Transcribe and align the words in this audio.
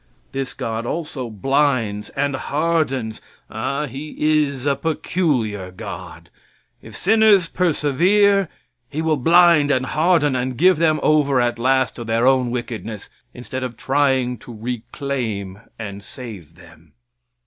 This 0.31 0.55
God 0.55 0.83
also 0.87 1.29
blinds 1.29 2.09
and 2.15 2.35
hardens 2.35 3.21
ah! 3.51 3.85
he's 3.85 4.65
a 4.65 4.75
peculiar 4.75 5.69
God. 5.69 6.31
If 6.81 6.95
sinners 6.95 7.45
persevere, 7.45 8.49
He 8.89 9.03
will 9.03 9.15
blind 9.17 9.69
and 9.69 9.85
harden 9.85 10.35
and 10.35 10.57
give 10.57 10.77
them 10.77 10.99
over 11.03 11.39
at 11.39 11.59
last 11.59 11.95
to 11.97 12.03
their 12.03 12.25
own 12.25 12.49
wickedness 12.49 13.11
instead 13.35 13.63
of 13.63 13.77
trying 13.77 14.39
to 14.39 14.51
reclaim 14.51 15.59
and 15.77 16.01
save 16.01 16.55
them. 16.55 16.93